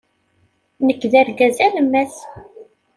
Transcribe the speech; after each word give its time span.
Nekk 0.87 1.01
d 1.11 1.13
argaz 1.21 1.57
alemmas. 1.65 2.15